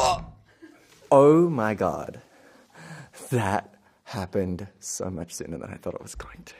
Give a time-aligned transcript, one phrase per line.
[0.00, 0.24] What?
[1.12, 2.20] Oh my god.
[3.30, 6.54] That happened so much sooner than I thought it was going to.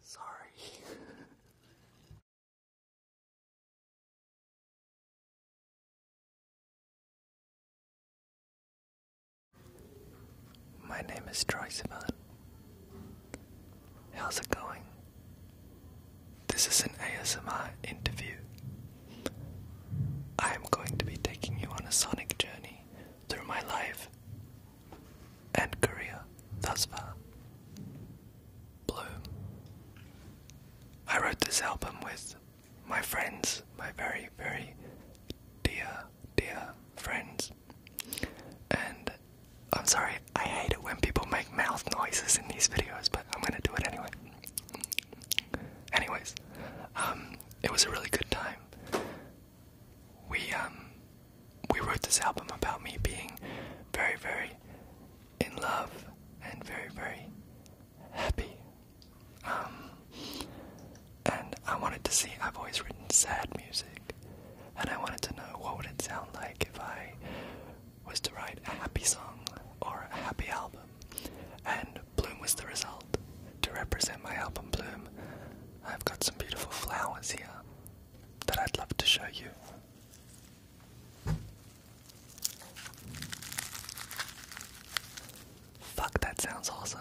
[0.00, 0.26] Sorry.
[10.88, 12.10] My name is Troye Sivan.
[14.14, 14.82] How's it going?
[16.48, 18.34] This is an ASMR interview.
[20.38, 22.84] I am going to be taking you on a sonic journey
[23.28, 24.08] through my life
[25.54, 26.20] and career
[26.60, 27.14] thus far.
[28.86, 29.22] Bloom.
[31.08, 32.34] I wrote this album with
[32.88, 34.74] my friends, my very, very
[35.62, 36.04] dear,
[36.36, 37.52] dear friends.
[38.70, 39.12] And
[39.72, 43.42] I'm sorry, I hate it when people make mouth noises in these videos, but I'm
[43.42, 44.08] gonna do it anyway.
[45.92, 46.34] Anyways,
[46.96, 48.56] um, it was a really good time.
[50.30, 50.86] We um,
[51.72, 53.32] we wrote this album about me being
[53.94, 54.50] very, very
[55.40, 55.90] in love
[56.50, 57.26] and very, very
[58.12, 58.56] happy.
[59.44, 59.90] Um,
[61.26, 62.30] and I wanted to see.
[62.42, 64.14] I've always written sad music,
[64.78, 67.12] and I wanted to know what would it sound like if I
[68.08, 69.40] was to write a happy song
[69.82, 70.80] or a happy album.
[71.66, 73.04] And Bloom was the result.
[73.62, 75.08] To represent my album Bloom,
[75.86, 77.48] I've got some beautiful flowers here
[78.46, 79.48] that I'd love to show you.
[85.80, 87.00] Fuck, that sounds awesome.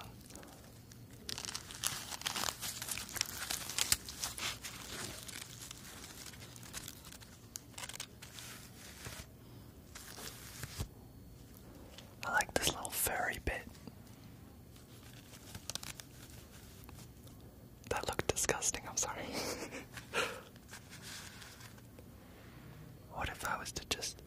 [12.26, 13.62] I like this little furry bit.
[17.90, 19.16] That looked disgusting, I'm sorry.
[23.14, 24.22] what if I was to just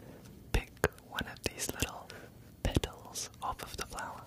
[0.52, 0.70] pick
[1.10, 2.08] one of these little
[2.62, 4.22] petals off of the flower?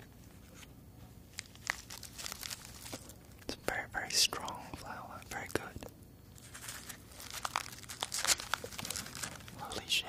[3.47, 5.87] It's a very, very strong flower, very good.
[9.59, 10.07] Holy shit.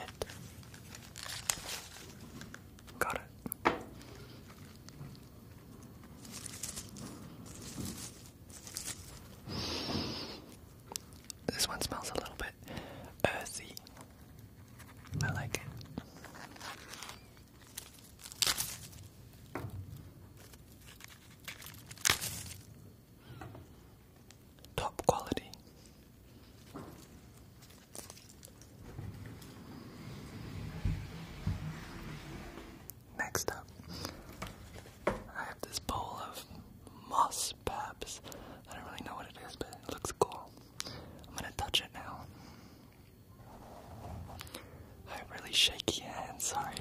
[2.98, 3.22] Got it.
[11.46, 12.52] This one smells a little bit
[13.40, 13.74] earthy.
[15.24, 15.62] I like it.
[24.76, 25.50] Top quality.
[33.38, 33.68] Next up,
[35.06, 36.44] I have this bowl of
[37.08, 38.20] moss paps.
[38.68, 40.50] I don't really know what it is, but it looks cool.
[40.84, 42.26] I'm gonna touch it now.
[45.08, 46.74] I have really shaky hands, sorry.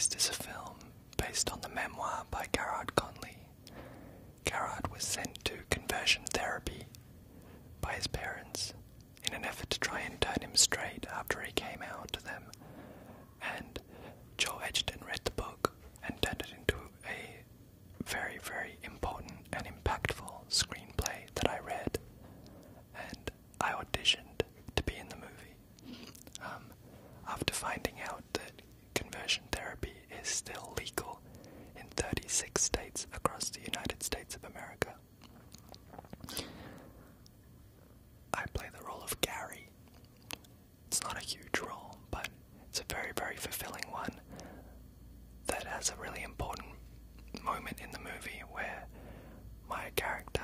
[0.00, 0.76] Is a film
[1.18, 3.36] based on the memoir by Garrard Conley.
[4.44, 6.86] Garrard was sent to conversion therapy
[7.82, 8.72] by his parents
[9.28, 12.44] in an effort to try and turn him straight after he came out to them.
[13.56, 13.78] And
[14.38, 17.42] Joel Edgerton read the book and turned it into a
[18.04, 21.98] very, very important and impactful screenplay that I read.
[22.96, 23.30] And
[23.60, 24.40] I auditioned
[24.76, 26.06] to be in the movie.
[26.42, 26.64] Um,
[27.28, 28.62] after finding out that
[28.94, 31.20] conversion therapy is still legal
[31.76, 34.94] in 36 states across the United States of America.
[38.34, 39.68] I play the role of Gary.
[40.86, 42.28] It's not a huge role, but
[42.68, 44.12] it's a very, very fulfilling one
[45.80, 46.68] that has a really important
[47.42, 48.86] moment in the movie where
[49.68, 50.42] my character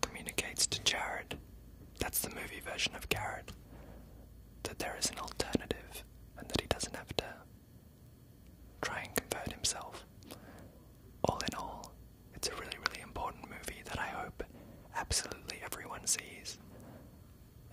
[0.00, 1.36] communicates to Jared.
[1.98, 3.50] That's the movie version of Jared.
[4.62, 6.04] That there is an alternative
[6.38, 7.24] and that he doesn't have to
[8.82, 10.06] try and convert himself.
[11.24, 11.92] All in all,
[12.34, 14.44] it's a really, really important movie that I hope
[14.96, 16.58] absolutely everyone sees.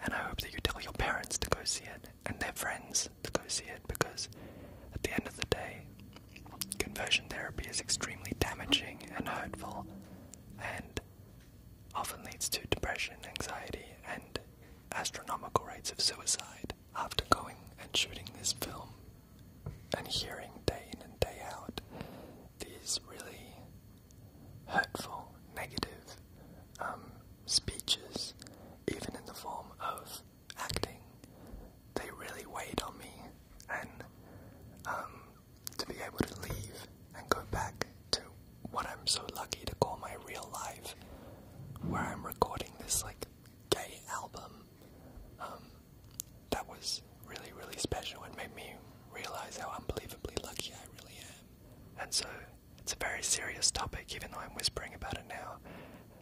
[0.04, 3.10] And I hope that you tell your parents to go see it and their friends
[3.24, 4.28] to go see it because
[4.94, 5.82] at the end of the day,
[7.00, 9.88] Conversion therapy is extremely damaging and hurtful
[10.62, 11.00] and
[11.96, 14.38] often leads to depression, anxiety, and
[14.92, 16.74] astronomical rates of suicide.
[16.98, 18.90] After going and shooting this film
[19.98, 21.80] and hearing day in and day out
[22.60, 23.56] these really
[24.66, 25.09] hurtful
[49.60, 52.04] how unbelievably lucky I really am.
[52.04, 52.26] And so
[52.80, 55.58] it's a very serious topic, even though I'm whispering about it now.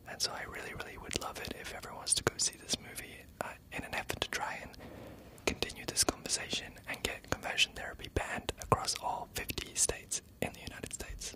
[0.10, 2.78] And so I really, really would love it if everyone wants to go see this
[2.80, 4.72] movie uh, in an effort to try and
[5.46, 10.94] continue this conversation and get conversion therapy banned across all 50 states in the United
[10.94, 11.36] States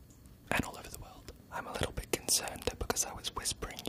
[0.51, 1.31] and all over the world.
[1.54, 3.81] I'm a little bit concerned that because I was whispering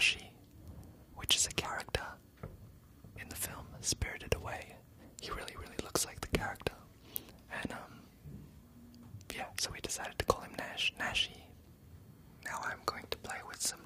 [0.00, 0.30] Kaonashi,
[1.16, 2.02] which is a character
[3.20, 4.76] in the film Spirited Away.
[5.20, 6.72] He really, really looks like the character.
[7.62, 8.00] And, um,
[9.34, 11.44] yeah, so we decided to call him Nash Nashi.
[12.46, 13.80] Now I'm going to play with some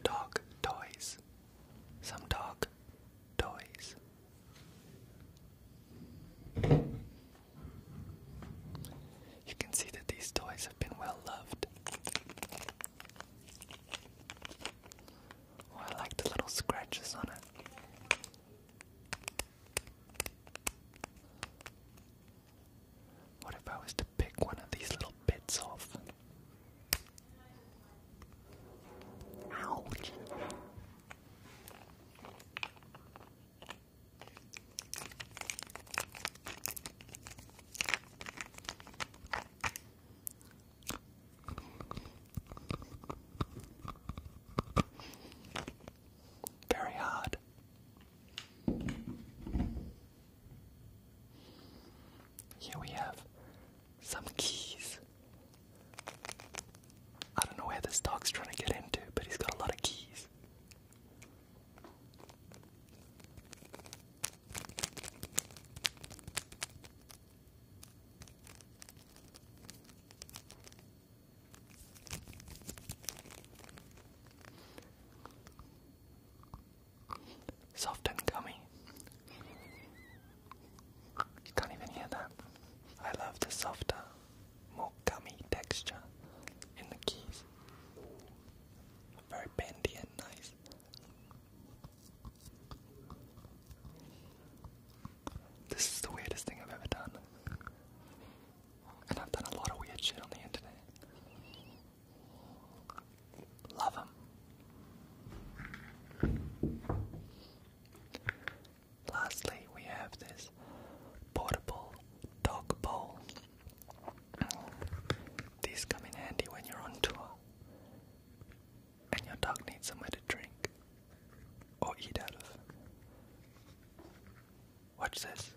[125.14, 125.52] Watch this.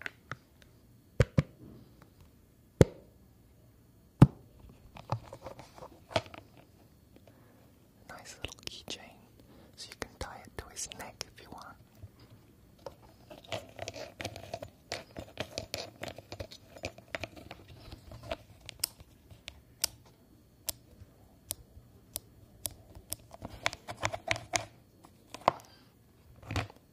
[8.08, 9.00] Nice little keychain,
[9.74, 11.76] so you can tie it to his neck if you want.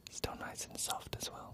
[0.10, 1.54] Still nice and soft as well.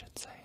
[0.00, 0.39] should say.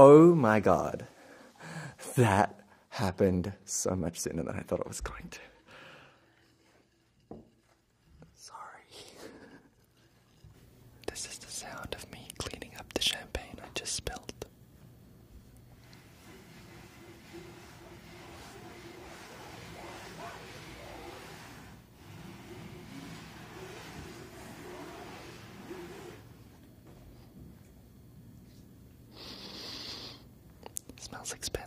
[0.00, 1.06] oh my God,
[2.16, 5.49] that happened so much sooner than I thought it was going to.
[31.32, 31.59] Expensive.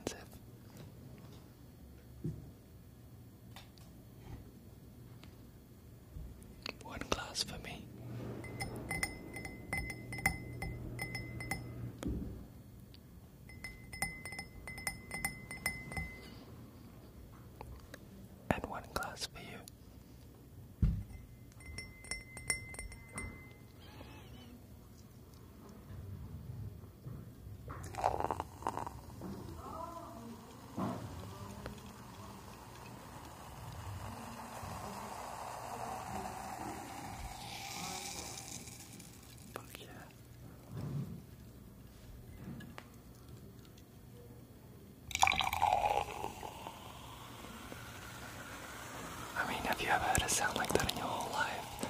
[49.74, 51.88] Have you ever heard a sound like that in your whole life?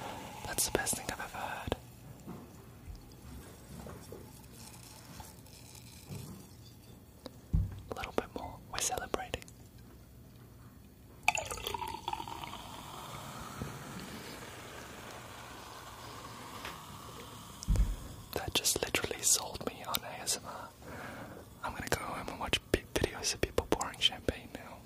[0.48, 1.76] That's the best thing I've ever heard.
[7.92, 8.56] A little bit more.
[8.72, 9.44] We're celebrating.
[18.36, 20.40] That just literally sold me on ASMR.
[21.66, 22.62] I'm gonna go home and watch
[22.94, 24.78] videos of people pouring champagne now.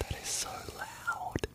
[0.00, 1.46] That is so loud.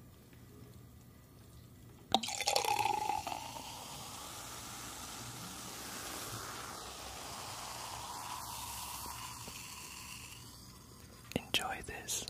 [11.35, 12.25] Enjoy this.